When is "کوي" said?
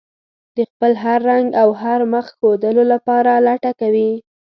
3.81-4.11